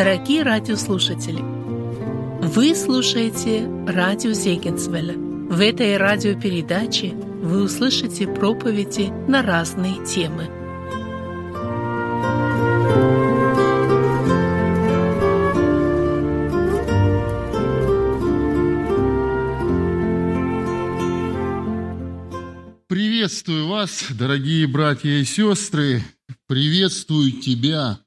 [0.00, 5.12] Дорогие радиослушатели, вы слушаете радио Зегенсвелля.
[5.12, 10.46] В этой радиопередаче вы услышите проповеди на разные темы.
[22.88, 26.02] Приветствую вас, дорогие братья и сестры.
[26.46, 27.98] Приветствую тебя,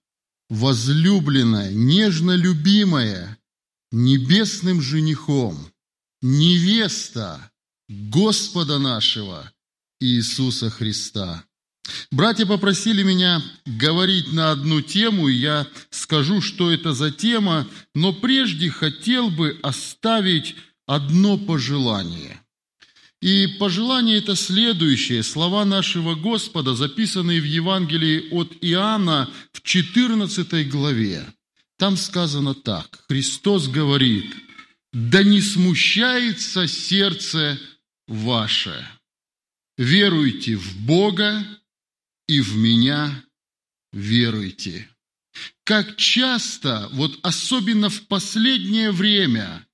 [0.54, 3.40] возлюбленная, нежно любимая,
[3.92, 5.58] небесным женихом,
[6.22, 7.52] невеста
[7.90, 9.52] Господа нашего
[10.00, 11.44] Иисуса Христа.
[12.12, 18.14] Братья попросили меня говорить на одну тему, и я скажу, что это за тема, но
[18.14, 22.43] прежде хотел бы оставить одно пожелание.
[23.24, 25.24] И пожелание это следующее.
[25.24, 31.26] Слова нашего Господа, записанные в Евангелии от Иоанна в 14 главе.
[31.78, 33.06] Там сказано так.
[33.08, 34.36] Христос говорит,
[34.92, 37.58] «Да не смущается сердце
[38.10, 38.86] ваше.
[39.78, 41.46] Веруйте в Бога
[42.28, 43.24] и в Меня
[43.94, 44.90] веруйте».
[45.64, 49.66] Как часто, вот особенно в последнее время,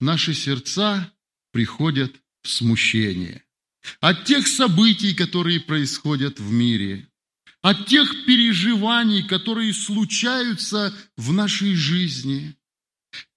[0.00, 1.12] наши сердца
[1.52, 3.42] приходят в смущение.
[4.00, 7.08] От тех событий, которые происходят в мире,
[7.62, 12.54] от тех переживаний, которые случаются в нашей жизни.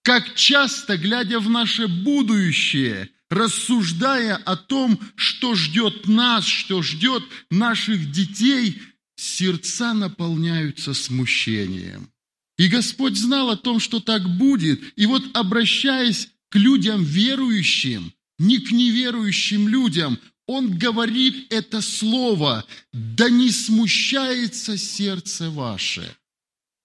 [0.03, 8.11] Как часто, глядя в наше будущее, рассуждая о том, что ждет нас, что ждет наших
[8.11, 8.81] детей,
[9.15, 12.09] сердца наполняются смущением.
[12.57, 14.81] И Господь знал о том, что так будет.
[14.97, 20.19] И вот обращаясь к людям верующим, не к неверующим людям.
[20.47, 26.15] Он говорит это слово, да не смущается сердце ваше.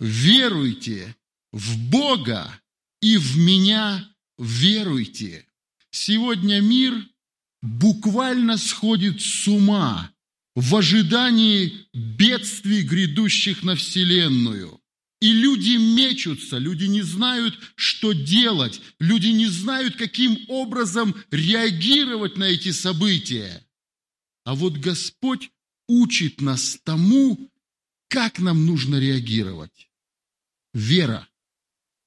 [0.01, 1.15] Веруйте
[1.53, 2.61] в Бога
[3.01, 5.47] и в меня веруйте.
[5.91, 6.95] Сегодня мир
[7.61, 10.11] буквально сходит с ума
[10.57, 14.82] в ожидании бедствий, грядущих на Вселенную.
[15.23, 22.43] И люди мечутся, люди не знают, что делать, люди не знают, каким образом реагировать на
[22.43, 23.65] эти события.
[24.45, 25.53] А вот Господь
[25.87, 27.53] учит нас тому,
[28.09, 29.89] как нам нужно реагировать.
[30.75, 31.29] Вера.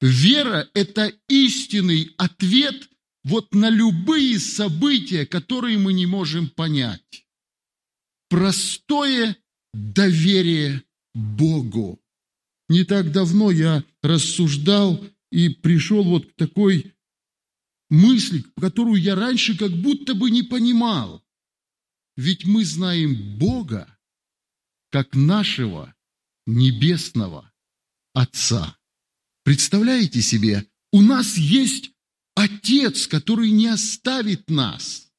[0.02, 2.90] Вера– это истинный ответ
[3.24, 7.26] вот на любые события, которые мы не можем понять.
[8.28, 9.38] Простое
[9.74, 10.84] доверие
[11.14, 12.02] Богу.
[12.68, 16.96] Не так давно я рассуждал и пришел вот к такой
[17.90, 21.24] мысли, которую я раньше как будто бы не понимал.
[22.18, 23.98] Ведь мы знаем Бога
[24.90, 25.94] как нашего
[26.48, 27.52] небесного
[28.14, 28.78] Отца.
[29.44, 31.92] Представляете себе, у нас есть
[32.34, 35.12] Отец, который не оставит нас.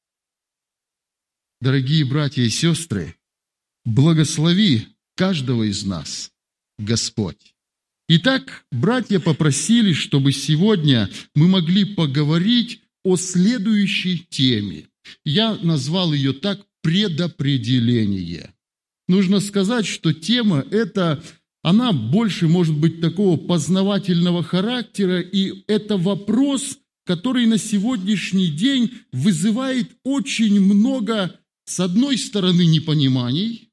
[1.61, 3.15] Дорогие братья и сестры,
[3.85, 6.31] благослови каждого из нас–
[6.77, 7.55] Господь.
[8.09, 14.87] Итак, братья попросили, чтобы сегодня мы могли поговорить о следующей теме.
[15.25, 18.53] Я назвал ее так «предопределение».
[19.09, 21.23] Нужно сказать, что тема эта,
[21.63, 29.91] она больше может быть такого познавательного характера, и это вопрос, который на сегодняшний день вызывает
[30.03, 33.63] очень много, с одной стороны, непониманий–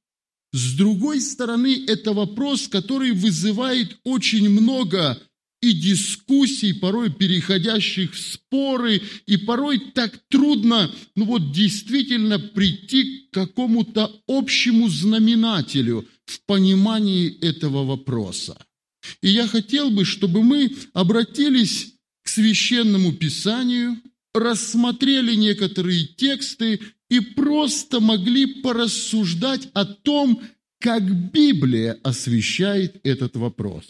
[0.55, 5.21] с другой стороны, это вопрос, который вызывает очень много
[5.61, 13.35] и дискуссий, порой переходящих в споры, и порой так трудно, ну вот действительно прийти к
[13.35, 18.57] какому-то общему знаменателю в понимании этого вопроса.
[19.23, 24.01] И я хотел бы, чтобы мы обратились к священному писанию,
[24.33, 26.79] рассмотрели некоторые тексты
[27.11, 30.43] и просто могли порассуждать о том,
[30.81, 31.03] как
[31.33, 33.85] Библия освещает этот вопрос.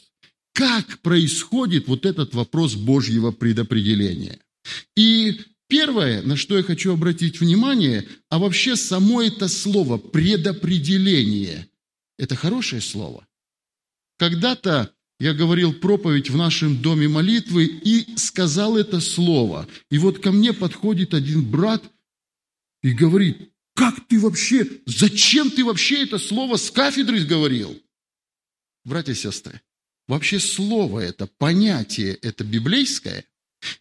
[0.53, 4.39] Как происходит вот этот вопрос Божьего предопределения.
[4.97, 11.67] И первое, на что я хочу обратить внимание, а вообще само это слово «предопределение»–
[12.19, 13.27] это хорошее слово.
[14.17, 19.67] Когда-то я говорил проповедь в нашем доме молитвы и сказал это слово.
[19.91, 21.83] И вот ко мне подходит один брат
[22.85, 27.83] и говорит, как ты вообще, зачем ты вообще это слово с кафедры говорил?
[28.85, 29.63] Братья и сестры,
[30.07, 33.25] вообще слово это, понятие это библейское.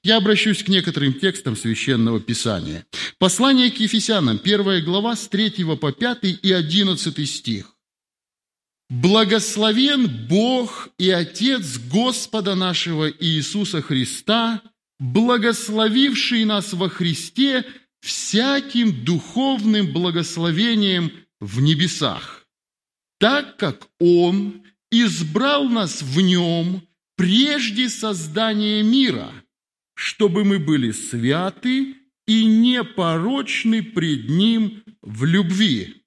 [0.02, 2.86] Я обращусь к некоторым текстам Священного Писания.
[3.18, 7.76] Послание к Ефесянам, первая глава с 3 по 5 и 11 стих.
[8.90, 14.62] Благословен Бог и Отец Господа нашего Иисуса Христа,
[15.00, 17.66] благословивший нас во Христе
[18.04, 22.46] всяким духовным благословением в небесах,
[23.18, 24.62] так как Он
[24.92, 26.86] избрал нас в Нем
[27.16, 29.32] прежде создания мира,
[29.96, 31.96] чтобы мы были святы
[32.28, 36.04] и непорочны пред Ним в любви,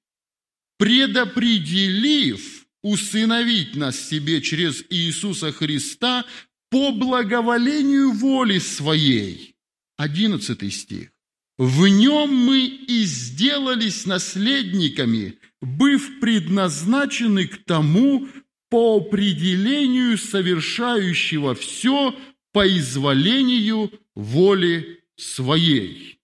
[0.76, 6.26] предопределив усыновить нас себе через Иисуса Христа
[6.68, 9.56] по благоволению воли Своей.
[9.96, 11.15] Одиннадцатый стих.
[11.58, 18.28] В нем мы и сделались наследниками, быв предназначены к тому
[18.68, 22.14] по определению совершающего все
[22.52, 26.18] по изволению воли своей.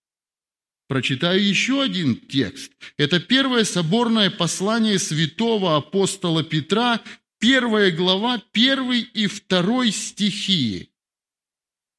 [0.89, 2.73] Прочитаю еще один текст.
[2.99, 7.01] Это первое соборное послание святого апостола Петра,
[7.39, 10.91] первая глава, первый и второй стихи.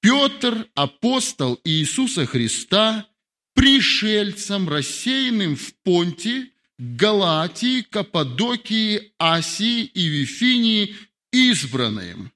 [0.02, 3.08] Петр, апостол Иисуса Христа,
[3.54, 10.96] пришельцам, рассеянным в Понте, Галатии, Каппадокии, Асии и Вифинии,
[11.32, 12.32] избранным,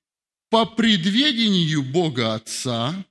[0.49, 3.05] по предведению Бога Отца,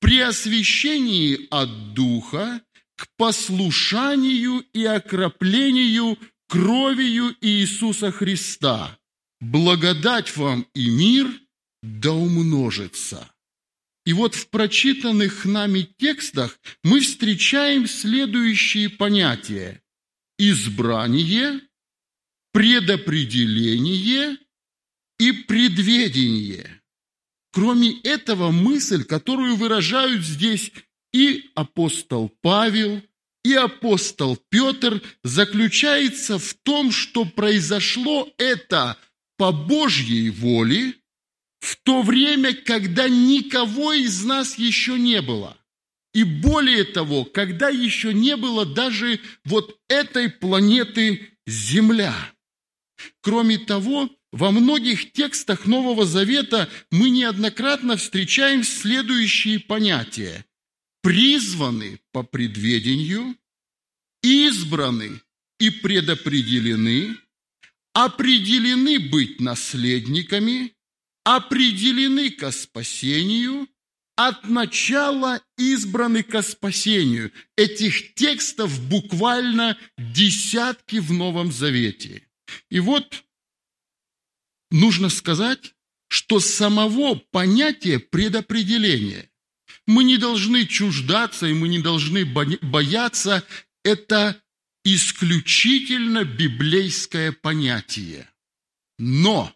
[0.00, 2.60] при освящении от Духа,
[2.96, 6.18] к послушанию и окроплению
[6.48, 8.98] кровью Иисуса Христа.
[9.40, 11.28] Благодать вам и мир
[11.82, 13.31] да умножится.
[14.04, 19.80] И вот в прочитанных нами текстах мы встречаем следующие понятия.
[20.38, 21.60] Избрание,
[22.52, 24.36] предопределение
[25.18, 26.82] и предведение.
[27.52, 30.72] Кроме этого, мысль, которую выражают здесь
[31.12, 33.02] и апостол Павел,
[33.44, 38.96] и апостол Петр заключается в том, что произошло это
[39.36, 40.94] по Божьей воле
[41.62, 45.56] в то время, когда никого из нас еще не было.
[46.12, 52.14] И более того, когда еще не было даже вот этой планеты Земля.
[53.20, 60.44] Кроме того, во многих текстах Нового Завета мы неоднократно встречаем следующие понятия
[61.00, 63.36] призваны по предведению,
[64.22, 65.20] избраны
[65.58, 67.16] и предопределены,
[67.92, 70.74] определены быть наследниками,
[71.24, 73.68] определены ко спасению,
[74.16, 77.32] от начала избраны ко спасению.
[77.56, 82.28] Этих текстов буквально десятки в Новом Завете.
[82.70, 83.24] И вот
[84.70, 85.74] нужно сказать,
[86.08, 89.30] что самого понятия предопределения
[89.86, 93.44] мы не должны чуждаться и мы не должны бояться.
[93.84, 94.40] Это
[94.84, 98.28] исключительно библейское понятие.
[98.98, 99.54] Но,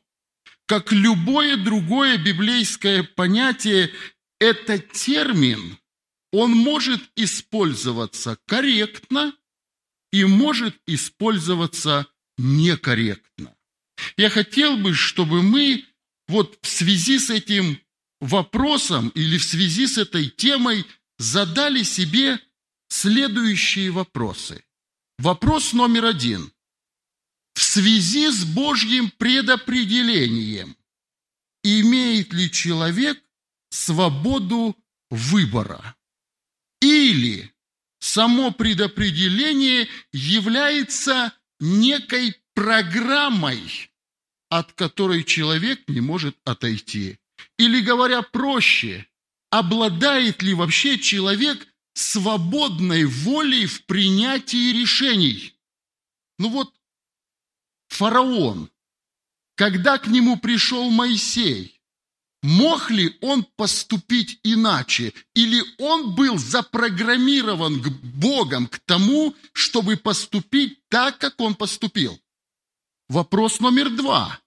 [0.66, 3.92] как любое другое библейское понятие,
[4.38, 5.78] этот термин,
[6.32, 9.34] он может использоваться корректно
[10.12, 13.54] и может использоваться некорректно.
[14.16, 15.84] Я хотел бы, чтобы мы
[16.28, 17.80] вот в связи с этим
[18.20, 20.84] вопросом или в связи с этой темой
[21.18, 22.38] задали себе
[22.88, 24.64] следующие вопросы.
[25.18, 26.52] Вопрос номер один.
[27.56, 30.76] В связи с Божьим предопределением
[31.64, 33.18] имеет ли человек
[33.70, 34.76] свободу
[35.08, 35.96] выбора?
[36.82, 37.50] Или
[37.98, 43.90] само предопределение является некой программой,
[44.50, 47.18] от которой человек не может отойти?
[47.58, 49.06] Или, говоря проще,
[49.48, 55.54] обладает ли вообще человек свободной волей в принятии решений?
[56.38, 56.75] Ну вот,
[57.96, 58.70] фараон,
[59.56, 61.80] когда к нему пришел Моисей,
[62.42, 65.12] мог ли он поступить иначе?
[65.34, 72.18] Или он был запрограммирован к Богом к тому, чтобы поступить так, как он поступил?
[73.08, 74.40] Вопрос номер два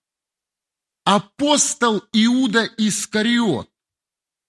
[1.05, 3.67] апостол Иуда Искариот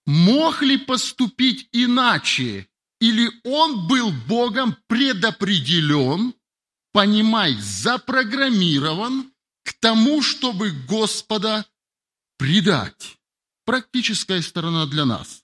[0.04, 2.68] мог ли поступить иначе,
[3.00, 6.34] или он был Богом предопределен,
[6.92, 9.32] понимай, запрограммирован
[9.64, 11.66] к тому, чтобы Господа
[12.38, 13.18] предать?
[13.64, 15.42] Практическая сторона для нас.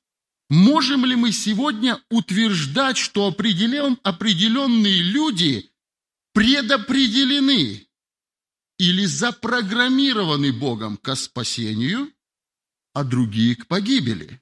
[0.48, 5.70] Можем ли мы сегодня утверждать, что определен, определенные люди
[6.32, 7.86] предопределены
[8.78, 12.12] или запрограммированы Богом к спасению,
[12.92, 14.40] а другие к погибели.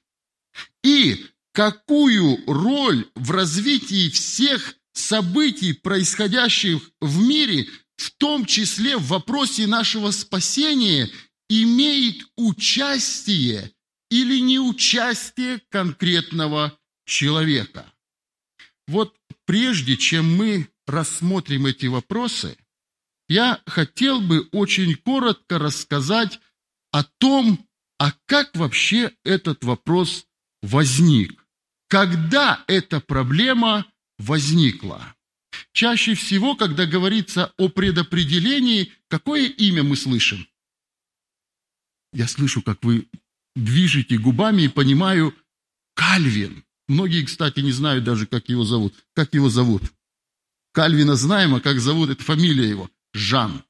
[0.83, 9.67] И какую роль в развитии всех событий, происходящих в мире, в том числе в вопросе
[9.67, 11.09] нашего спасения,
[11.49, 13.71] имеет участие
[14.09, 17.91] или неучастие конкретного человека.
[18.87, 22.57] Вот прежде чем мы рассмотрим эти вопросы,
[23.27, 26.39] я хотел бы очень коротко рассказать
[26.91, 30.25] о том, а как вообще этот вопрос
[30.61, 31.45] возник,
[31.87, 33.85] когда эта проблема
[34.17, 35.15] возникла.
[35.71, 40.47] Чаще всего, когда говорится о предопределении, какое имя мы слышим?
[42.13, 43.07] Я слышу, как вы
[43.55, 45.35] движете губами и понимаю,
[45.95, 46.63] Кальвин.
[46.87, 48.93] Многие, кстати, не знают даже, как его зовут.
[49.13, 49.83] Как его зовут?
[50.71, 52.89] Кальвина знаем, а как зовут, это фамилия его.
[53.13, 53.63] Жан.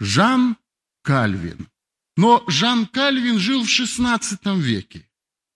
[0.00, 0.56] Жан
[1.02, 1.68] Кальвин.
[2.16, 5.08] Но Жан Кальвин жил в XVI веке.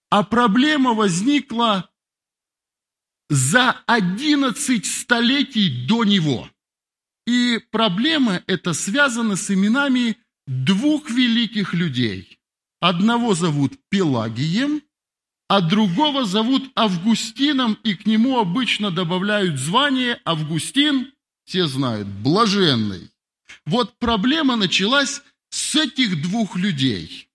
[0.09, 1.89] А проблема возникла
[3.29, 6.49] за 11 столетий до него.
[7.25, 12.39] И проблема эта связана с именами двух великих людей.
[12.79, 14.81] Одного зовут Пелагием,
[15.49, 21.13] а другого зовут Августином, и к нему обычно добавляют звание Августин,
[21.45, 23.09] все знают, блаженный.
[23.65, 27.29] Вот проблема началась с этих двух людей.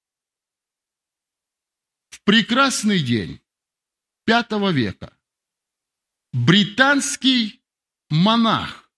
[2.10, 3.40] В прекрасный день
[4.26, 5.12] V века
[6.32, 7.60] британский
[8.10, 8.90] монах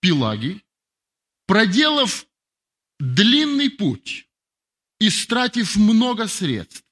[0.00, 0.64] Пелагий,
[1.46, 2.26] проделав
[2.98, 4.28] длинный путь,
[4.98, 6.84] истратив много средств,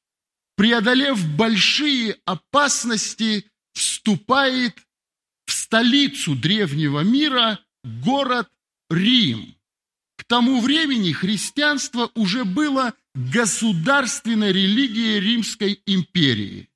[0.56, 4.76] преодолев большие опасности, вступает
[5.46, 8.50] в столицу древнего мира, город
[8.90, 9.54] Рим.
[10.16, 16.67] К тому времени христианство уже было государственной религией Римской империи.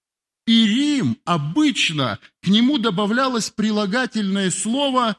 [0.47, 5.17] И Рим обычно к нему добавлялось прилагательное слово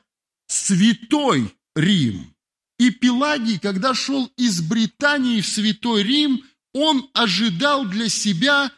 [0.48, 2.34] «святой Рим».
[2.80, 8.72] И Пелагий, когда шел из Британии в Святой Рим, он ожидал для себя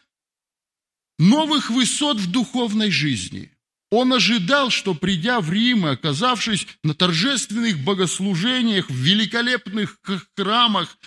[1.18, 3.50] новых высот в духовной жизни.
[3.90, 9.98] Он ожидал, что придя в Рим и оказавшись на торжественных богослужениях, в великолепных
[10.36, 10.98] храмах,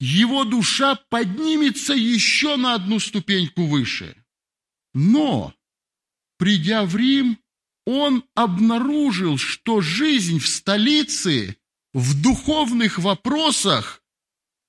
[0.00, 4.21] его душа поднимется еще на одну ступеньку выше.
[4.94, 5.54] Но,
[6.38, 7.38] придя в Рим,
[7.86, 11.56] он обнаружил, что жизнь в столице
[11.92, 14.02] в духовных вопросах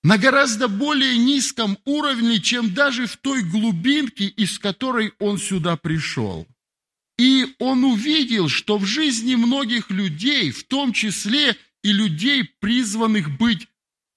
[0.03, 6.45] на гораздо более низком уровне, чем даже в той глубинке, из которой он сюда пришел.
[7.17, 13.67] И он увидел, что в жизни многих людей, в том числе и людей, призванных быть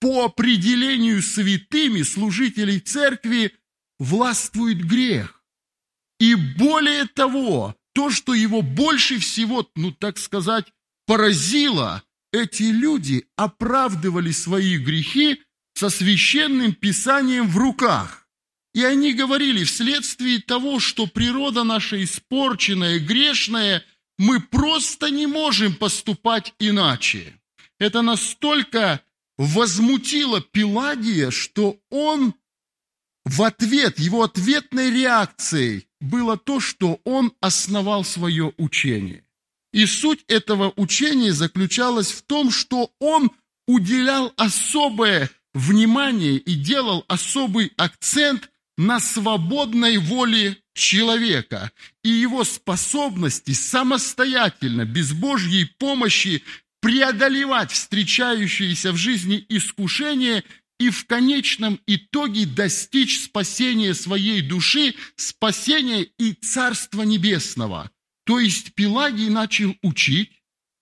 [0.01, 3.53] по определению святыми, служителей церкви,
[3.99, 5.36] властвует грех.
[6.19, 10.67] И более того, то, что его больше всего, ну так сказать,
[11.07, 15.41] поразило, эти люди оправдывали свои грехи
[15.75, 18.27] со священным писанием в руках.
[18.75, 23.83] И они говорили, вследствие того, что природа наша испорченная, грешная,
[24.19, 27.41] мы просто не можем поступать иначе.
[27.79, 29.01] Это настолько
[29.39, 32.35] возмутило Пелагия, что он
[33.27, 39.25] в ответ, его ответной реакцией было то, что он основал свое учение.
[39.73, 43.33] И суть этого учения заключалась в том, что он
[43.67, 51.73] уделял особое внимание и делал особый акцент на свободной воле человека
[52.05, 56.45] и его способности самостоятельно, без Божьей помощи,
[56.81, 60.45] преодолевать встречающиеся в жизни искушения
[60.79, 67.91] и в конечном итоге достичь спасения своей души, спасения и Царства Небесного.
[68.25, 70.33] То есть Пелагий начал учить,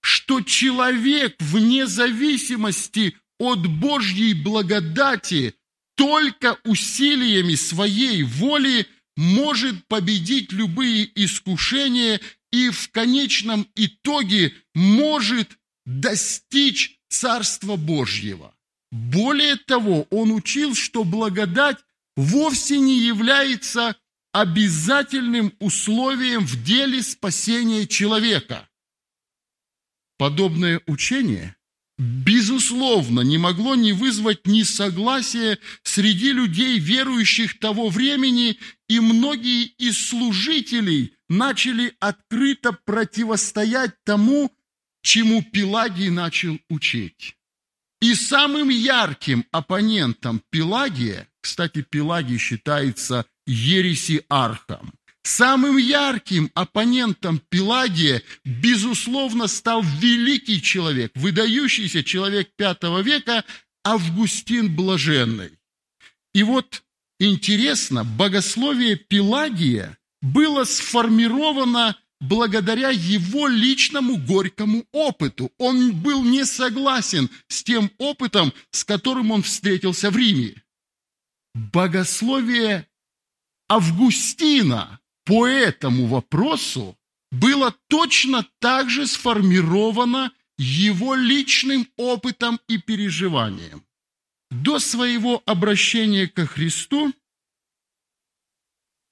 [0.01, 5.55] что человек вне зависимости от Божьей благодати
[5.97, 8.87] только усилиями своей воли
[9.17, 12.21] может победить любые искушения
[12.53, 18.54] и в конечном итоге может достичь Царства Божьего.
[18.95, 21.79] Более того, он учил, что благодать
[22.15, 23.97] вовсе не является
[24.31, 28.69] обязательным условием в деле спасения человека.
[30.17, 31.57] Подобное учение
[31.99, 38.59] безусловно, не могло не вызвать несогласия среди людей, верующих того времени,
[38.89, 44.53] и многие из служителей начали открыто противостоять тому,
[45.03, 47.37] чему Пелагий начал учить.
[48.01, 54.93] И самым ярким оппонентом Пелагия, кстати, Пелагий считается ересиархом,
[55.27, 63.43] Самым ярким оппонентом Пелагия, безусловно, стал великий человек, выдающийся человек V века
[63.83, 65.59] Августин Блаженный.
[66.35, 66.83] И вот
[67.19, 71.97] интересно, богословие Пелагия было сформировано
[72.29, 75.53] благодаря его личному горькому опыту.
[75.59, 80.63] Он был не согласен с тем опытом, с которым он встретился в Риме.
[81.55, 82.89] Богословие
[83.69, 86.99] Августина по этому вопросу
[87.31, 93.85] было точно так же сформировано его личным опытом и переживанием.
[94.51, 97.13] До своего обращения ко Христу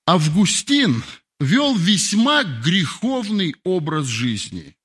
[0.07, 1.03] Августин
[1.43, 4.77] вел весьма греховный образ жизни.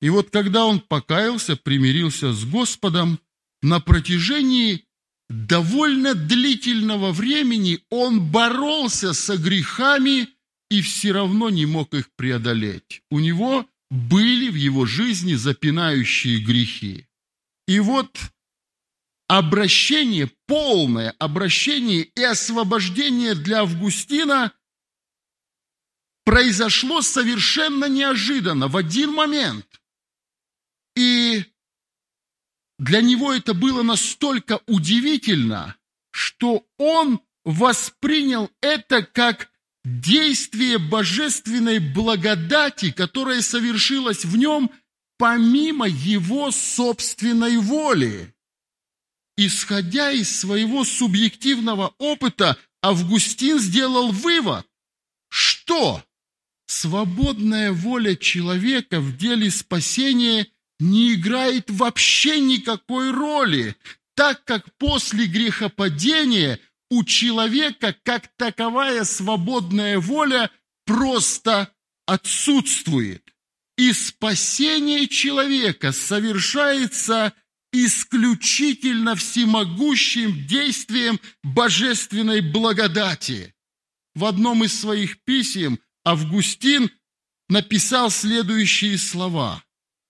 [0.00, 3.18] И вот когда он покаялся, примирился с Господом,
[3.62, 4.84] на протяжении
[5.28, 10.28] довольно длительного времени он боролся со грехами
[10.70, 13.02] и все равно не мог их преодолеть.
[13.10, 17.06] У него были в его жизни запинающие грехи.
[17.66, 18.18] И вот
[19.28, 24.52] обращение, полное обращение и освобождение для Августина
[26.24, 29.66] произошло совершенно неожиданно, в один момент.
[30.96, 31.44] И
[32.78, 35.76] для него это было настолько удивительно,
[36.10, 39.50] что он воспринял это как
[39.84, 44.70] действие божественной благодати, которое совершилось в нем
[45.18, 48.34] помимо его собственной воли.
[49.36, 54.66] Исходя из своего субъективного опыта, Августин сделал вывод,
[55.28, 56.02] что
[56.66, 60.46] свободная воля человека в деле спасения
[60.80, 63.76] не играет вообще никакой роли,
[64.14, 66.58] так как после грехопадения
[66.90, 70.50] у человека как таковая свободная воля
[70.84, 71.70] просто
[72.06, 73.22] отсутствует.
[73.76, 77.32] И спасение человека совершается
[77.72, 83.52] исключительно всемогущим действием божественной благодати.
[84.14, 86.90] В одном из своих писем Августин
[87.48, 89.64] написал следующие слова.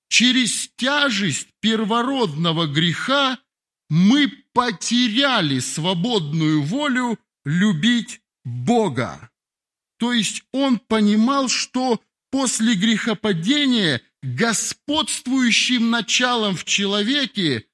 [0.08, 3.38] «Через тяжесть первородного греха
[3.88, 9.30] мы потеряли свободную волю любить Бога».
[9.98, 17.66] То есть он понимал, что после грехопадения господствующим началом в человеке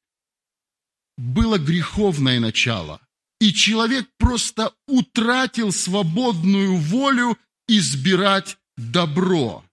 [1.17, 3.01] было греховное начало.
[3.41, 7.39] И человек просто утратил свободную волю
[7.79, 9.65] избирать добро.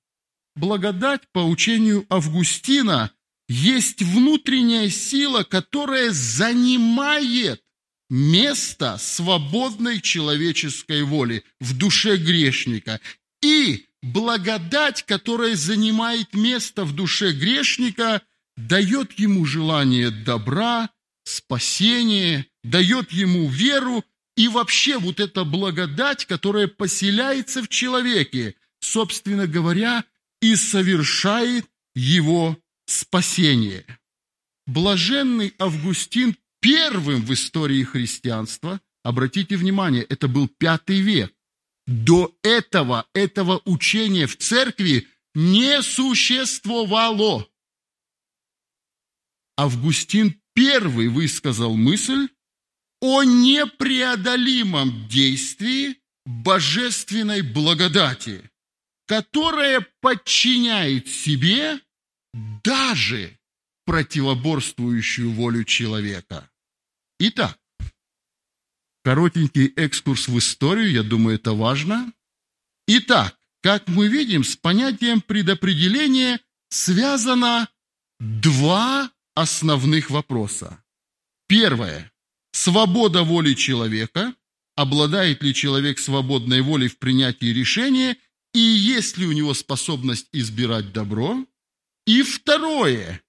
[0.55, 3.11] Благодать, по учению Августина,
[3.49, 7.61] есть внутренняя сила, которая занимает
[8.09, 12.99] место свободной человеческой воли в душе грешника.
[13.41, 18.21] И благодать, которая занимает место в душе грешника,
[18.55, 20.89] дает ему желание добра,
[21.23, 24.03] спасения, дает ему веру
[24.37, 30.05] и вообще вот эта благодать, которая поселяется в человеке, собственно говоря,
[30.41, 33.83] и совершает его спасение.
[34.67, 41.33] Блаженный Августин первым в истории христианства, обратите внимание, это был пятый век.
[41.87, 47.47] До этого, этого учения в церкви не существовало.
[49.57, 52.27] Августин первый высказал мысль,
[52.99, 58.49] о непреодолимом действии божественной благодати,
[59.05, 61.79] которая подчиняет себе
[62.63, 63.37] даже
[63.85, 66.49] противоборствующую волю человека.
[67.19, 67.57] Итак,
[69.03, 72.11] коротенький экскурс в историю, я думаю, это важно.
[72.87, 77.69] Итак, как мы видим, с понятием предопределения связано
[78.19, 80.83] два основных вопроса.
[81.47, 82.11] Первое
[82.57, 84.33] свобода воли человека,
[84.75, 88.17] обладает ли человек свободной волей в принятии решения
[88.53, 91.45] и есть ли у него способность избирать добро.
[92.07, 93.21] И второе,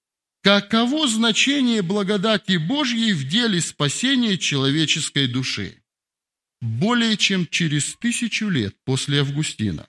[0.43, 5.83] каково значение благодати Божьей в деле спасения человеческой души.
[6.61, 9.87] Более чем через тысячу лет после Августина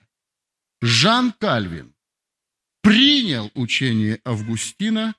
[0.82, 1.94] Жан Кальвин
[2.82, 5.14] принял учение Августина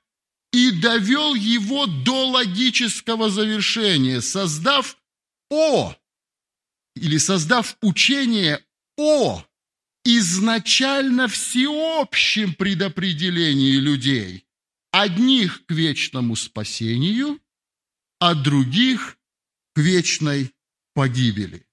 [0.52, 4.96] и довел его до логического завершения, создав
[5.50, 5.94] о
[6.94, 8.64] или создав учение
[8.96, 9.42] о
[10.04, 14.46] изначально всеобщем предопределении людей,
[14.90, 17.40] одних к вечному спасению,
[18.18, 19.16] а других
[19.74, 20.52] к вечной
[20.94, 21.66] погибели.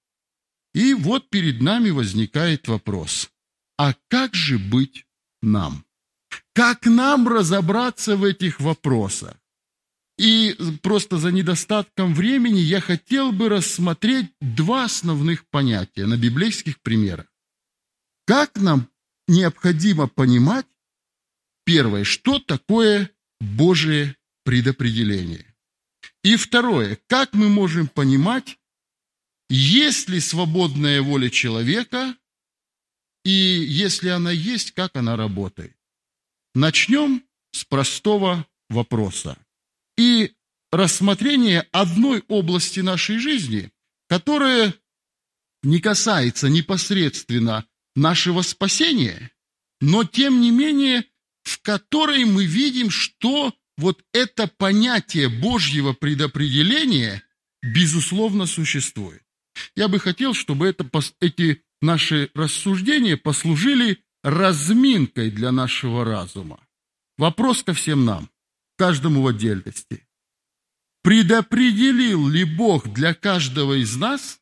[0.74, 3.30] И вот перед нами возникает вопрос,
[3.78, 5.06] а как же быть
[5.42, 5.86] нам?
[6.54, 9.36] Как нам разобраться в этих вопросах?
[10.18, 17.28] И просто за недостатком времени я хотел бы рассмотреть два основных понятия на библейских примерах.
[18.26, 18.89] Как нам
[19.30, 20.68] необходимо понимать,
[21.63, 25.56] первое, что такое Божие предопределение.
[26.24, 28.60] И второе, как мы можем понимать,
[29.50, 32.13] есть ли свободная воля человека,
[33.24, 35.79] и если она есть, как она работает.
[36.60, 39.38] Начнем с простого вопроса.
[39.98, 40.34] И
[40.74, 43.72] рассмотрение одной области нашей жизни,
[44.10, 44.74] которая
[45.63, 49.32] не касается непосредственно нашего спасения,
[49.80, 51.06] но тем не менее,
[51.43, 57.24] в которой мы видим, что вот это понятие Божьего предопределения
[57.63, 59.24] безусловно существует.
[59.78, 60.86] Я бы хотел, чтобы это,
[61.22, 66.60] эти наши рассуждения послужили разминкой для нашего разума.
[67.18, 68.30] Вопрос ко всем нам,
[68.78, 70.08] каждому в отдельности.
[71.02, 74.40] Предопределил ли Бог для каждого из нас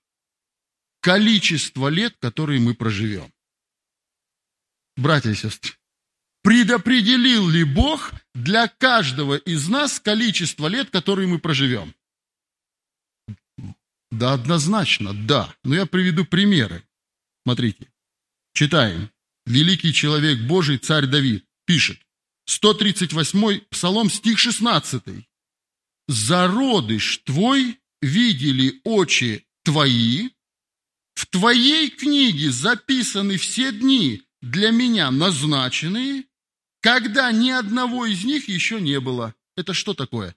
[1.01, 3.31] количество лет, которые мы проживем?
[4.95, 5.73] Братья и сестры,
[6.41, 11.93] предопределил ли Бог для каждого из нас количество лет, которые мы проживем?
[14.09, 15.53] Да, однозначно, да.
[15.63, 16.83] Но я приведу примеры.
[17.43, 17.91] Смотрите,
[18.53, 19.11] читаем.
[19.47, 21.97] Великий человек Божий, царь Давид, пишет.
[22.45, 25.03] 138 Псалом, стих 16.
[26.07, 30.29] «Зародыш твой видели очи твои,
[31.15, 36.25] в твоей книге записаны все дни, для меня назначенные,
[36.81, 39.33] когда ни одного из них еще не было.
[39.55, 40.35] Это что такое?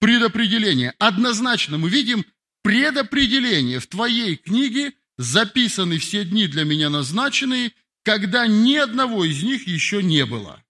[0.00, 0.94] Предопределение.
[0.98, 2.26] Однозначно мы видим
[2.62, 3.80] предопределение.
[3.80, 7.72] В твоей книге записаны все дни для меня назначенные,
[8.04, 10.62] когда ни одного из них еще не было.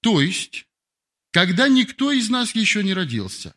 [0.00, 0.66] То есть,
[1.30, 3.54] когда никто из нас еще не родился,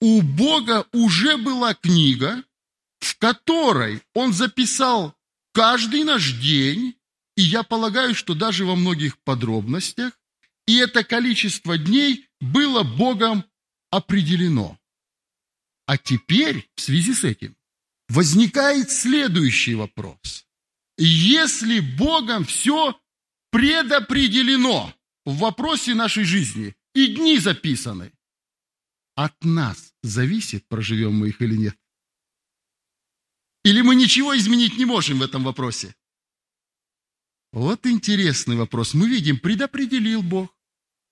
[0.00, 2.42] у Бога уже была книга,
[3.00, 5.14] в которой Он записал
[5.52, 6.96] каждый наш день,
[7.36, 10.18] и я полагаю, что даже во многих подробностях,
[10.66, 13.44] и это количество дней было Богом
[13.90, 14.78] определено.
[15.86, 17.57] А теперь в связи с этим
[18.08, 20.46] возникает следующий вопрос.
[20.96, 23.00] Если Богом все
[23.50, 24.92] предопределено
[25.24, 28.12] в вопросе нашей жизни, и дни записаны,
[29.14, 31.76] от нас зависит, проживем мы их или нет.
[33.64, 35.94] Или мы ничего изменить не можем в этом вопросе?
[37.52, 38.94] Вот интересный вопрос.
[38.94, 40.54] Мы видим, предопределил Бог.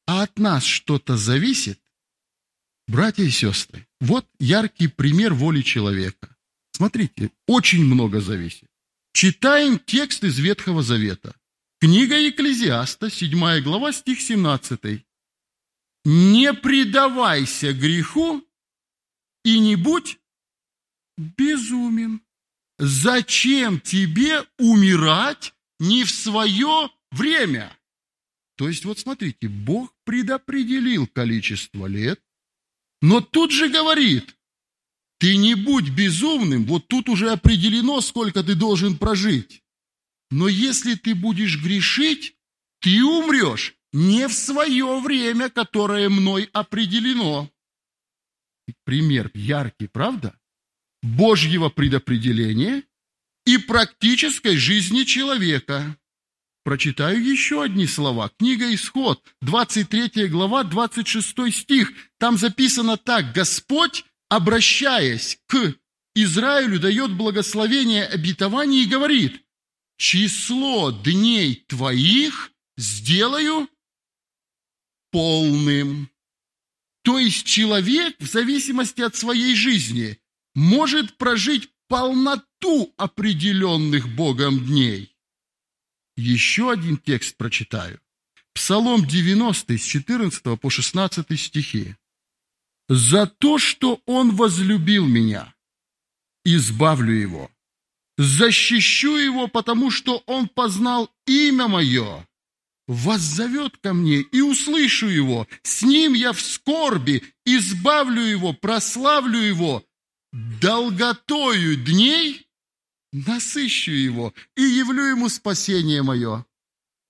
[0.06, 1.80] А от нас что-то зависит?
[2.86, 6.35] Братья и сестры, вот яркий пример воли человека.
[6.76, 8.68] Смотрите, очень много зависит.
[9.14, 11.34] Читаем текст из Ветхого Завета.
[11.80, 15.06] Книга Екклезиаста, 7 глава, стих 17.
[16.04, 18.44] «Не предавайся греху
[19.42, 20.18] и не будь
[21.16, 22.20] безумен».
[22.78, 27.74] Зачем тебе умирать не в свое время?
[28.58, 32.20] То есть, вот смотрите, Бог предопределил количество лет,
[33.00, 34.36] но тут же говорит,
[35.18, 39.62] ты не будь безумным, вот тут уже определено, сколько ты должен прожить.
[40.30, 42.36] Но если ты будешь грешить,
[42.80, 47.50] ты умрешь не в свое время, которое мной определено.
[48.84, 50.38] Пример яркий, правда?
[51.02, 52.82] Божьего предопределения
[53.44, 55.96] и практической жизни человека.
[56.64, 58.28] Прочитаю еще одни слова.
[58.40, 61.92] Книга Исход, 23 глава, 26 стих.
[62.18, 63.32] Там записано так.
[63.32, 65.74] Господь, обращаясь к
[66.14, 69.42] Израилю, дает благословение обетования и говорит,
[69.96, 73.68] число дней твоих сделаю
[75.10, 76.10] полным.
[77.02, 80.18] То есть человек в зависимости от своей жизни
[80.54, 85.14] может прожить полноту определенных Богом дней.
[86.16, 88.00] Еще один текст прочитаю.
[88.54, 91.94] Псалом 90 с 14 по 16 стихи.
[92.88, 95.54] «За то, что Он возлюбил меня,
[96.44, 97.50] избавлю Его,
[98.16, 102.26] защищу Его, потому что Он познал имя Мое,
[102.86, 109.84] воззовет ко мне и услышу Его, с Ним я в скорби, избавлю Его, прославлю Его,
[110.32, 112.46] долготою дней
[113.16, 116.44] насыщу его и явлю ему спасение мое.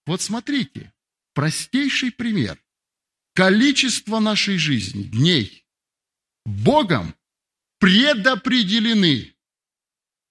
[0.07, 0.93] Вот смотрите,
[1.35, 2.63] простейший пример.
[3.35, 5.66] Количество нашей жизни, дней,
[6.47, 7.15] Богом
[7.79, 9.35] предопределены.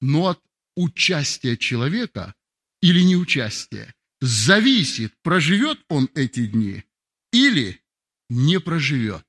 [0.01, 0.41] Но от
[0.75, 2.33] участия человека
[2.81, 6.83] или неучастия зависит, проживет он эти дни
[7.31, 7.81] или
[8.29, 9.25] не проживет.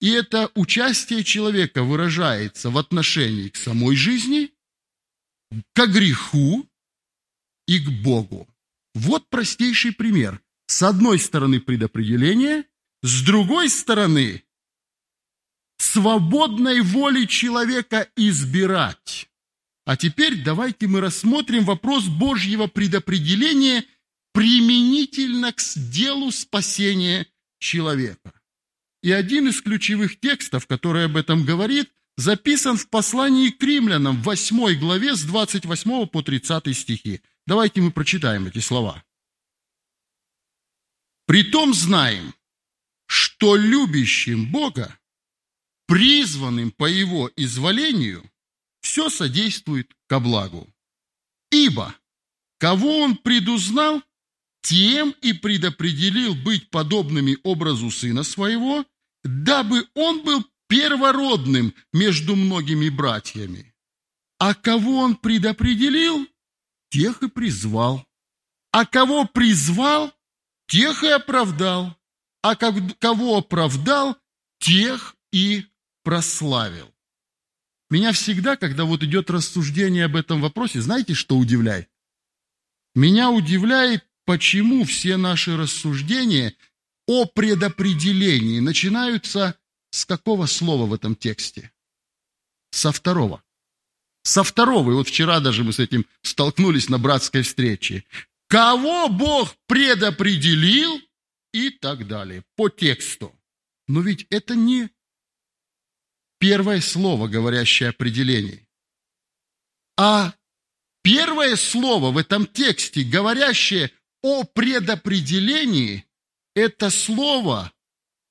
[0.00, 4.52] И это участие человека выражается в отношении к самой жизни,
[5.74, 6.68] к греху
[7.66, 8.48] и к Богу.
[8.94, 10.42] Вот простейший пример.
[10.66, 12.64] С одной стороны предопределение,
[13.02, 14.42] с другой стороны
[15.78, 19.28] свободной воли человека избирать.
[19.84, 23.84] А теперь давайте мы рассмотрим вопрос Божьего предопределения
[24.32, 27.26] применительно к делу спасения
[27.58, 28.32] человека.
[29.02, 34.24] И один из ключевых текстов, который об этом говорит, записан в послании к римлянам в
[34.24, 37.20] 8 главе с 28 по 30 стихи.
[37.46, 39.04] Давайте мы прочитаем эти слова.
[41.26, 42.34] «Притом знаем,
[43.06, 44.98] что любящим Бога,
[45.86, 48.28] призванным по Его изволению,
[48.80, 50.68] все содействует ко благу.
[51.50, 51.94] Ибо
[52.58, 54.02] кого Он предузнал,
[54.62, 58.84] тем и предопределил быть подобными образу Сына Своего,
[59.22, 63.74] дабы Он был первородным между многими братьями.
[64.38, 66.26] А кого Он предопределил,
[66.90, 68.06] тех и призвал.
[68.72, 70.12] А кого призвал,
[70.66, 71.96] тех и оправдал.
[72.42, 74.16] А кого оправдал,
[74.58, 75.66] тех и
[76.06, 76.94] прославил.
[77.90, 81.90] Меня всегда, когда вот идет рассуждение об этом вопросе, знаете, что удивляет?
[82.94, 86.54] Меня удивляет почему все наши рассуждения
[87.08, 89.58] о предопределении начинаются
[89.90, 91.72] с какого слова в этом тексте?
[92.70, 93.42] Со второго.
[94.22, 94.92] Со второго.
[94.92, 98.04] И вот вчера даже мы с этим столкнулись на братской встрече.
[98.46, 101.00] Кого Бог предопределил
[101.52, 102.44] и так далее.
[102.54, 103.34] По тексту.
[103.88, 104.88] Но ведь это не
[106.38, 108.66] первое слово, говорящее определение,
[109.96, 110.34] а
[111.02, 113.90] первое слово в этом тексте, говорящее
[114.22, 116.06] о предопределении
[116.54, 117.72] это слово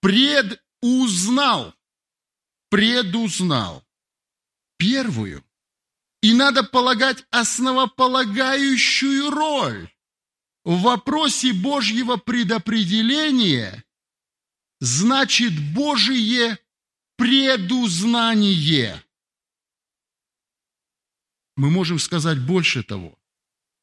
[0.01, 1.73] предузнал.
[2.69, 3.83] Предузнал.
[4.77, 5.43] Первую.
[6.21, 9.89] И надо полагать основополагающую роль
[10.63, 13.85] в вопросе Божьего предопределения
[14.79, 16.57] значит Божие
[17.17, 19.03] предузнание.
[21.55, 23.17] Мы можем сказать больше того.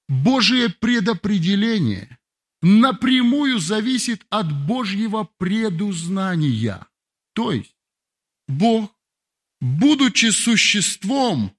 [0.08, 2.18] Божие предопределение
[2.60, 6.86] напрямую зависит от Божьего предузнания.
[7.34, 7.74] То есть
[8.46, 8.94] Бог,
[9.60, 11.56] будучи существом,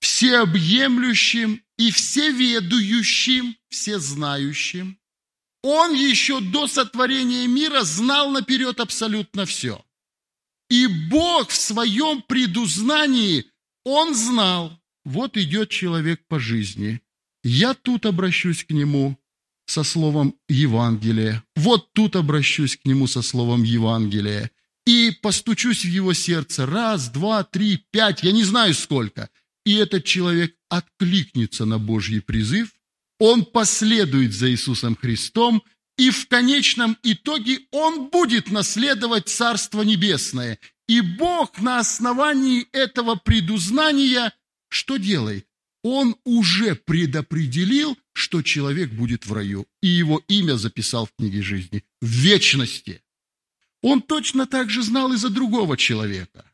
[0.00, 4.98] всеобъемлющим и всеведущим, всезнающим,
[5.62, 9.84] Он еще до сотворения мира знал наперед абсолютно все.
[10.70, 13.44] И Бог в своем предузнании,
[13.84, 17.00] Он знал, вот идет человек по жизни.
[17.42, 19.18] Я тут обращусь к нему
[19.66, 21.42] со словом Евангелия.
[21.56, 24.50] Вот тут обращусь к нему со словом Евангелия.
[24.86, 29.28] И постучусь в его сердце раз, два, три, пять, я не знаю сколько.
[29.64, 32.72] И этот человек откликнется на Божий призыв,
[33.18, 35.62] он последует за Иисусом Христом,
[36.00, 40.58] и в конечном итоге он будет наследовать Царство Небесное.
[40.88, 44.32] И Бог на основании этого предузнания–
[44.68, 45.46] что делает?
[45.82, 51.84] Он уже предопределил, что человек будет в раю, и его имя записал в книге жизни
[52.00, 53.02] в вечности.
[53.82, 56.50] Он точно так же знал и за другого человека.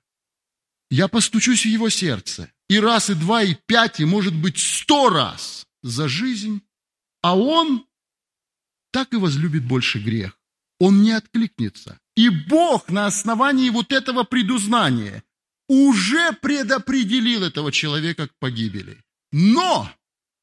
[0.90, 5.08] Я постучусь в его сердце, и раз, и два, и пять, и, может быть, сто
[5.08, 6.62] раз за жизнь,
[7.22, 7.85] а он
[8.96, 10.40] так и возлюбит больше грех.
[10.80, 12.00] Он не откликнется.
[12.16, 15.22] И Бог на основании вот этого предузнания
[15.68, 19.04] уже предопределил этого человека к погибели.
[19.32, 19.90] Но,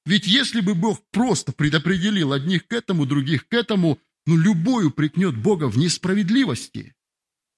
[0.05, 5.35] ведь если бы Бог просто предопределил одних к этому, других к этому, ну, любой упрекнет
[5.35, 6.93] Бога в несправедливости.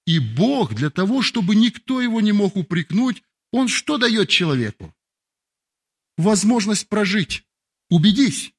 [0.08, 4.96] И Бог для того, чтобы никто его не мог упрекнуть, Он что дает человеку?
[6.16, 7.44] Возможность прожить.
[7.90, 8.54] Убедись.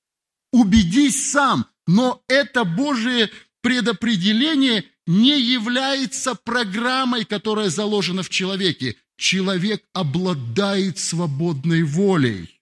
[0.53, 1.67] Убедись сам.
[1.87, 3.31] Но это Божие
[3.63, 8.97] предопределение не является программой, которая заложена в человеке.
[9.17, 12.61] Человек обладает свободной волей.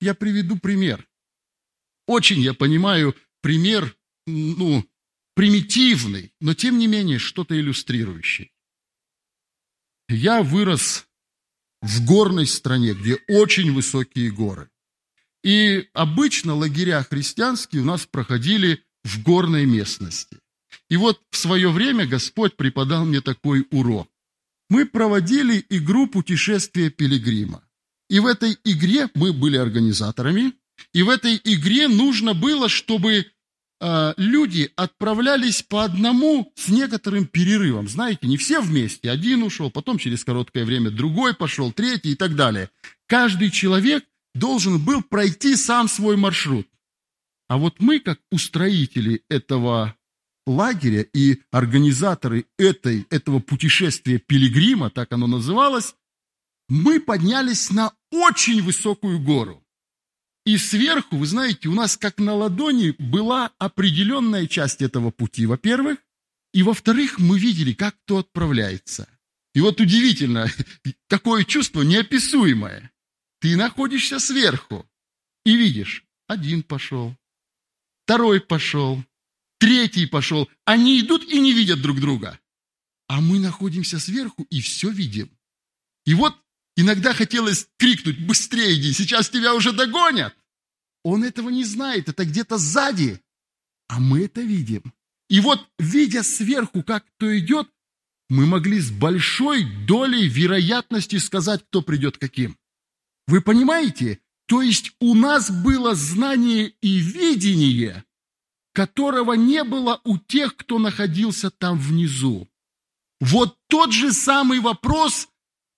[0.00, 1.06] Я приведу пример.
[2.06, 4.84] Очень я понимаю пример, ну,
[5.34, 8.52] примитивный, но тем не менее что-то иллюстрирующий.
[10.08, 11.06] Я вырос
[11.82, 14.70] в горной стране, где очень высокие горы.
[15.46, 20.38] И обычно лагеря христианские у нас проходили в горной местности.
[20.90, 24.08] И вот в свое время Господь преподал мне такой урок.
[24.68, 27.62] мы проводили игру «Путешествие пилигрима».
[28.10, 30.54] И в этой игре мы были организаторами,
[30.92, 33.26] и в этой игре нужно было, чтобы
[33.80, 37.86] э, люди отправлялись по одному с некоторым перерывом.
[37.86, 39.12] Знаете, не все вместе.
[39.12, 42.68] Один ушел, потом через короткое время другой пошел, третий и так далее.
[43.06, 44.04] Каждый человек
[44.38, 46.68] должен был пройти сам свой маршрут.
[47.48, 49.96] А вот мы, как устроители этого
[50.46, 55.94] лагеря и организаторы этой, этого путешествия пилигрима, так оно называлось,
[56.68, 59.62] мы поднялись на очень высокую гору.
[60.44, 65.98] И сверху, вы знаете, у нас как на ладони была определенная часть этого пути, во-первых,
[66.52, 69.08] и во-вторых, мы видели, как кто отправляется.
[69.54, 70.46] И вот удивительно,
[71.08, 72.92] такое чувство неописуемое.
[73.40, 74.88] Ты находишься сверху
[75.44, 77.14] и видишь, один пошел,
[78.04, 79.02] второй пошел,
[79.58, 80.48] третий пошел.
[80.64, 82.38] Они идут и не видят друг друга.
[83.08, 85.30] А мы находимся сверху и все видим.
[86.04, 86.36] И вот
[86.76, 90.34] иногда хотелось крикнуть, быстрее иди, сейчас тебя уже догонят.
[91.04, 93.20] Он этого не знает, это где-то сзади.
[93.88, 94.92] А мы это видим.
[95.28, 97.68] И вот, видя сверху, как кто идет,
[98.28, 102.56] мы могли с большой долей вероятности сказать, кто придет каким.
[103.26, 104.20] Вы понимаете?
[104.46, 108.04] То есть у нас было знание и видение,
[108.72, 112.48] которого не было у тех, кто находился там внизу.
[113.20, 115.28] Вот тот же самый вопрос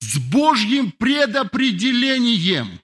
[0.01, 2.81] с Божьим предопределением.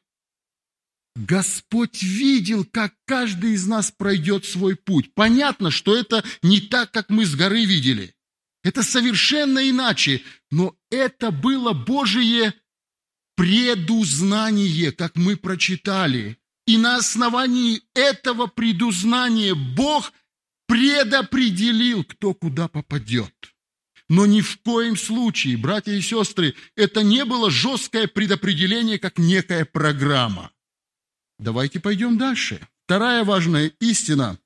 [1.16, 5.14] Господь видел, как каждый из нас пройдет свой путь.
[5.14, 8.14] Понятно, что это не так, как мы с горы видели.
[8.64, 12.55] Это совершенно иначе, но это было Божие
[13.37, 16.38] предузнание, как мы прочитали.
[16.66, 20.12] И на основании этого предузнания Бог
[20.66, 23.35] предопределил, кто куда попадет.
[24.09, 29.64] Но ни в коем случае, братья и сестры, это не было жесткое предопределение, как некая
[29.64, 30.51] программа.
[31.38, 32.66] Давайте пойдем дальше.
[32.85, 34.38] Вторая важная истина,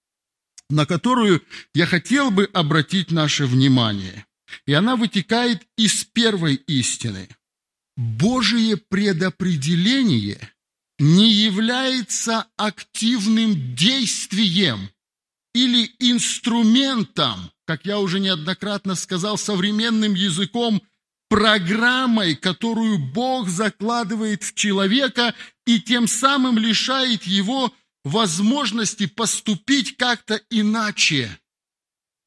[0.70, 1.42] на которую
[1.74, 4.26] я хотел бы обратить наше внимание.
[4.66, 7.28] И она вытекает из первой истины.
[7.98, 10.38] Божие предопределение–
[10.98, 14.90] не является активным действием
[15.54, 20.82] или инструментом, как я уже неоднократно сказал, современным языком,
[21.28, 25.34] программой, которую Бог закладывает в человека
[25.66, 27.72] и тем самым лишает его
[28.04, 31.38] возможности поступить как-то иначе.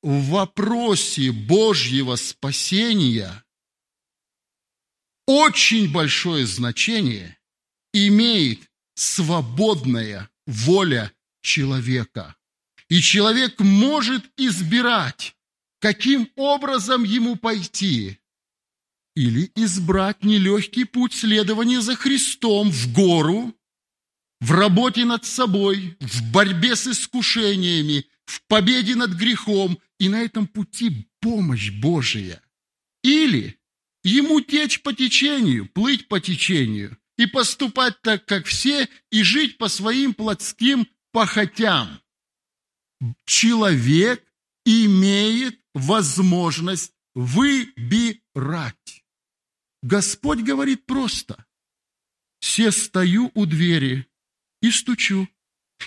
[0.03, 3.43] В вопросе Божьего спасения
[5.32, 7.38] очень большое значение–
[7.94, 8.60] имеет
[8.96, 12.36] свободная воля человека.
[12.89, 15.36] И человек может избирать,
[15.80, 18.17] каким образом ему пойти.
[19.15, 23.54] Или избрать нелегкий путь следования за Христом в гору,
[24.39, 30.48] в работе над собой, в борьбе с искушениями, в победе над грехом, и на этом
[30.48, 32.41] пути помощь Божия.
[33.04, 33.61] Или
[34.04, 39.68] ему течь по течению, плыть по течению, и поступать так, как все, и жить по
[39.68, 42.02] своим плотским похотям.
[43.26, 44.24] Человек
[44.66, 49.04] имеет возможность выбирать.
[49.82, 51.46] Господь говорит просто.
[52.40, 54.08] «Се стою у двери
[54.62, 55.28] и стучу.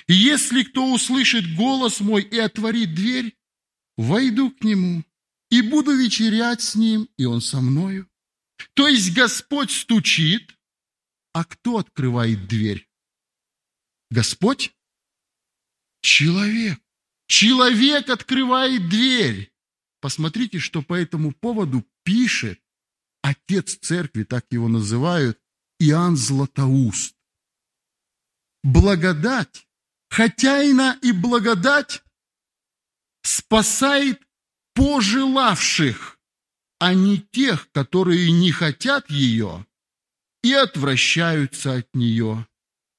[0.06, 3.36] Если кто услышит голос мой и отворит дверь,
[3.96, 5.04] войду к нему
[5.58, 8.08] и буду вечерять с ним, и он со мною».
[8.74, 10.56] То есть Господь стучит,
[11.32, 12.88] а кто открывает дверь?
[14.10, 14.74] Господь?
[16.00, 16.80] Человек.
[17.26, 19.52] Человек открывает дверь.
[20.00, 22.60] Посмотрите, что по этому поводу пишет
[23.22, 25.40] отец церкви, так его называют,
[25.78, 27.16] Иоанн Златоуст.
[28.62, 29.66] Благодать,
[30.08, 32.02] хотя и на и благодать
[33.22, 34.22] спасает
[34.74, 36.18] пожелавших,
[36.78, 39.66] а не тех, которые не хотят ее
[40.42, 42.46] и отвращаются от нее,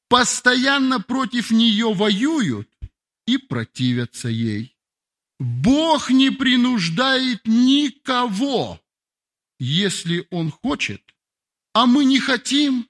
[0.09, 2.69] постоянно против нее воюют
[3.27, 4.75] и противятся ей.
[5.39, 8.81] Бог не принуждает никого,
[9.59, 11.01] если Он хочет,
[11.73, 12.89] а мы не хотим,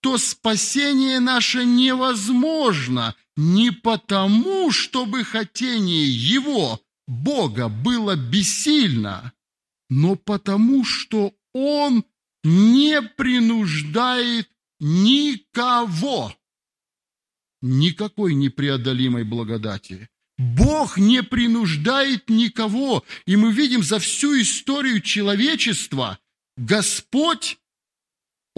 [0.00, 9.32] то спасение наше невозможно не потому, чтобы хотение Его, Бога, было бессильно,
[9.88, 12.04] но потому, что Он
[12.44, 14.48] не принуждает
[14.78, 16.36] никого.
[17.62, 20.08] Никакой непреодолимой благодати.
[20.36, 23.04] Бог не принуждает никого.
[23.26, 26.18] И мы видим за всю историю человечества,
[26.56, 27.57] Господь,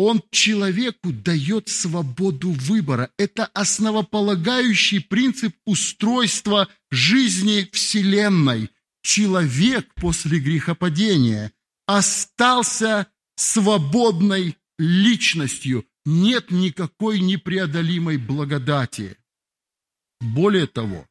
[0.02, 3.10] Он человеку дает свободу выбора.
[3.18, 8.70] Это основополагающий принцип устройства жизни Вселенной.
[9.02, 11.52] Человек после грехопадения
[11.86, 15.84] остался свободной личностью.
[16.06, 19.18] Нет никакой непреодолимой благодати.
[20.18, 21.06] Более того,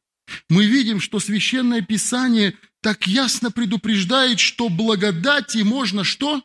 [0.48, 6.42] мы видим, что Священное Писание так ясно предупреждает, что благодати можно что?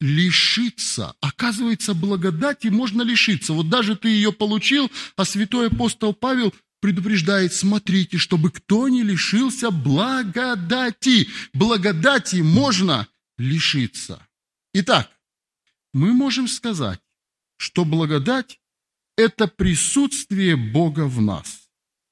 [0.00, 1.14] Лишиться.
[1.20, 3.52] Оказывается, благодати можно лишиться.
[3.52, 9.70] Вот даже ты ее получил, а святой апостол Павел предупреждает, смотрите, чтобы кто не лишился
[9.70, 11.28] благодати.
[11.54, 14.26] Благодати можно лишиться.
[14.74, 15.10] Итак,
[15.94, 17.00] мы можем сказать,
[17.56, 18.60] что благодать–
[19.16, 21.62] это присутствие Бога в нас–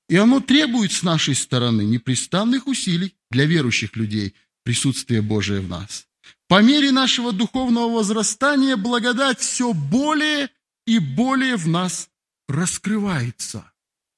[0.08, 6.06] и оно требует с нашей стороны непрестанных усилий для верующих людей присутствие Божие в нас.
[6.48, 10.50] По мере нашего духовного возрастания благодать все более
[10.86, 12.10] и более в нас
[12.48, 13.70] раскрывается.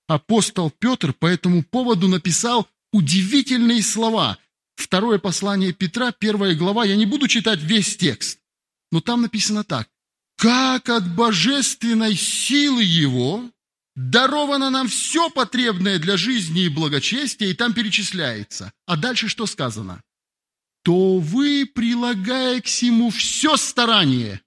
[0.09, 4.39] Апостол Петр по этому поводу написал удивительные слова.
[4.75, 8.39] Второе послание Петра, первая глава, я не буду читать весь текст,
[8.91, 9.89] но там написано так.
[10.37, 13.51] «Как от божественной силы Его
[13.95, 18.73] даровано нам все потребное для жизни и благочестия, и там перечисляется.
[18.85, 20.03] А дальше что сказано?
[20.87, 24.41] То вы, прилагая к всему все старание,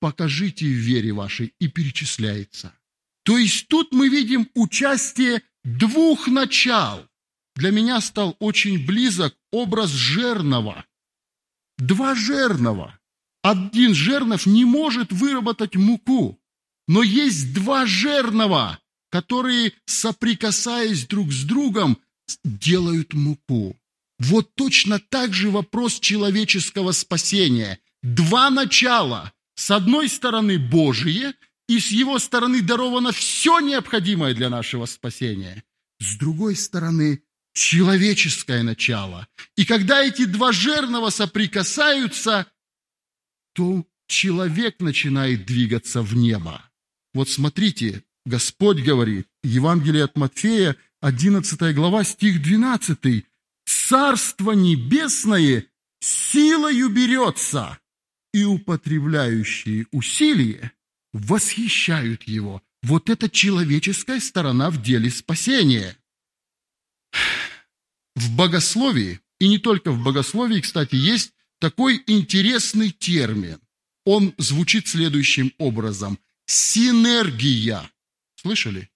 [0.00, 2.74] покажите в вере вашей, и перечисляется.
[3.22, 7.06] То есть тут мы видим участие двух начал.
[7.54, 10.84] Для меня стал очень близок образ жерного.
[11.78, 12.98] Два жерного.
[13.44, 16.40] Один жернов не может выработать муку,
[16.88, 18.80] но есть два жерного,
[19.10, 22.00] которые, соприкасаясь друг с другом,
[22.42, 23.78] делают муку.
[24.18, 27.80] Вот точно так же вопрос человеческого спасения.
[28.02, 29.32] Два начала.
[29.56, 31.34] С одной стороны Божие,
[31.68, 35.62] и с его стороны даровано все необходимое для нашего спасения.
[36.00, 37.22] С другой стороны
[37.54, 39.28] человеческое начало.
[39.56, 42.46] И когда эти два жернова соприкасаются,
[43.54, 46.62] то человек начинает двигаться в небо.
[47.14, 53.24] Вот смотрите, Господь говорит, Евангелие от Матфея, 11 глава, стих 12.
[53.66, 55.66] «Царство небесное
[56.00, 57.78] силою берется,
[58.32, 60.72] и употребляющие усилие
[61.12, 62.62] восхищают его».
[62.84, 65.96] Вот это человеческая сторона в деле спасения.
[68.14, 73.58] В богословии, и не только в богословии, кстати, есть такой интересный термин.
[74.04, 76.18] Он звучит следующим образом.
[76.44, 77.90] Синергия.
[78.36, 78.90] Слышали?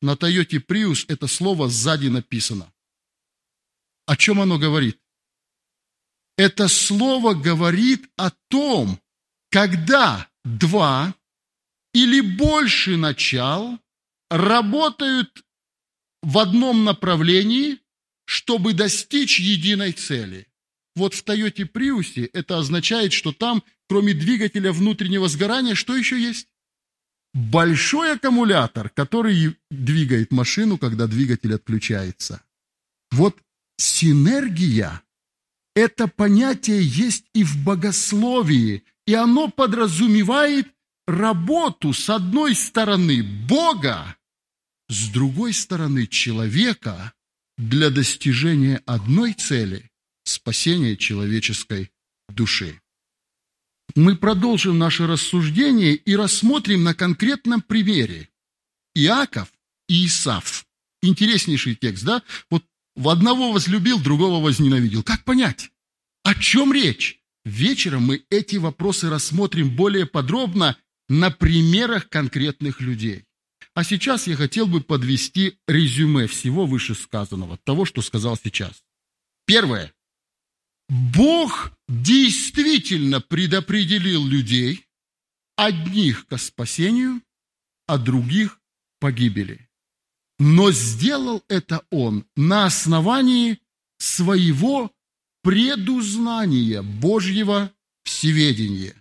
[0.00, 2.72] На Toyota Prius это слово сзади написано.
[4.06, 4.98] О чем оно говорит?
[6.36, 8.98] Это слово говорит о том,
[9.50, 11.14] когда два
[11.92, 13.78] или больше начал
[14.30, 15.44] работают
[16.22, 17.78] в одном направлении,
[18.24, 20.48] чтобы достичь единой цели.
[20.94, 26.48] Вот в Toyota Prius это означает, что там, кроме двигателя внутреннего сгорания, что еще есть?
[27.34, 32.42] большой аккумулятор, который двигает машину, когда двигатель отключается.
[33.10, 33.38] Вот
[33.82, 35.02] синергия–
[35.74, 40.68] это понятие есть и в богословии, и оно подразумевает
[41.06, 44.16] работу с одной стороны Бога,
[44.88, 47.12] с другой стороны человека
[47.56, 49.90] для достижения одной цели–
[50.24, 51.90] спасения человеческой
[52.28, 52.82] души
[53.94, 58.28] мы продолжим наше рассуждение и рассмотрим на конкретном примере
[58.94, 59.52] Иаков
[59.88, 60.66] и Исав.
[61.02, 62.22] Интереснейший текст, да?
[62.50, 62.64] Вот
[62.94, 65.02] в одного возлюбил, другого возненавидел.
[65.02, 65.70] Как понять?
[66.22, 67.20] О чем речь?
[67.44, 70.76] Вечером мы эти вопросы рассмотрим более подробно
[71.08, 73.24] на примерах конкретных людей.
[73.74, 78.84] А сейчас я хотел бы подвести резюме всего вышесказанного, того, что сказал сейчас.
[79.46, 79.92] Первое.
[80.88, 84.86] Бог действительно предопределил людей,
[85.56, 87.22] одних к спасению,
[87.86, 88.60] а других
[89.00, 89.68] погибели.
[90.44, 93.60] Но сделал это Он на основании
[93.98, 94.90] своего
[95.42, 97.70] предузнания Божьего
[98.02, 99.00] всеведения.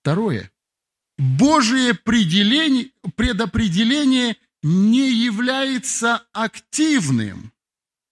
[0.00, 0.52] Второе.
[1.18, 7.52] Божие предопределение не является активным–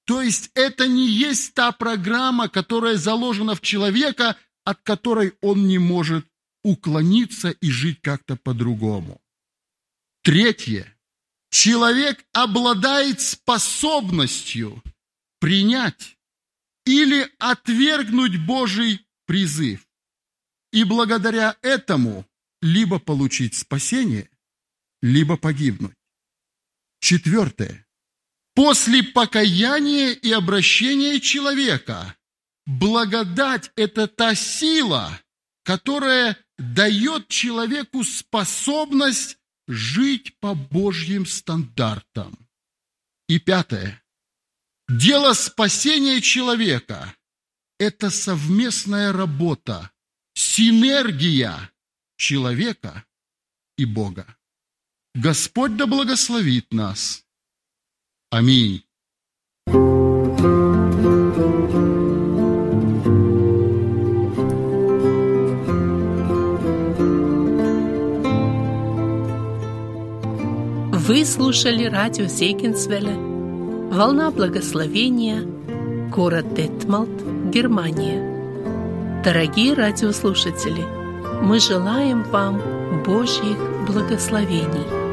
[0.06, 5.78] то есть это не есть та программа, которая заложена в человека, от которой он не
[5.78, 6.26] может
[6.62, 9.20] уклониться и жить как-то по-другому.
[10.22, 10.93] Третье.
[11.54, 14.82] Человек обладает способностью
[15.38, 16.18] принять
[16.84, 19.86] или отвергнуть Божий призыв.
[20.72, 22.26] и благодаря этому
[22.60, 24.28] либо получить спасение,
[25.00, 25.94] либо погибнуть.
[26.98, 27.86] Четвертое.
[28.54, 32.16] После покаяния и обращения человека
[32.66, 35.20] благодать– это та сила,
[35.62, 42.48] которая дает человеку способность жить по Божьим стандартам.
[43.28, 44.02] И пятое.
[44.88, 47.16] Дело спасения человека–
[47.78, 49.90] это совместная работа,
[50.34, 51.70] синергия
[52.16, 53.04] человека
[53.78, 54.36] и Бога.
[55.14, 57.24] Господь да благословит нас.
[58.30, 58.84] Аминь.
[71.06, 75.42] Вы слушали радио Зейкинсвелля «Волна благословения»,
[76.10, 77.10] город Детмалт,
[77.52, 79.22] Германия.
[79.22, 80.82] Дорогие радиослушатели,
[81.42, 82.58] мы желаем вам
[83.04, 84.86] Божьих благословений–